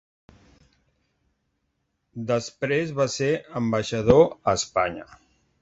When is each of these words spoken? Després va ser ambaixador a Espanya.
Després 2.33 2.97
va 3.01 3.09
ser 3.19 3.31
ambaixador 3.63 4.29
a 4.33 4.59
Espanya. 4.63 5.11